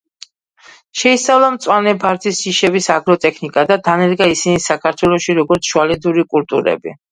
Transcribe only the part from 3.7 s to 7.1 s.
და დანერგა ისინი საქართველოში როგორც შუალედური კულტურები.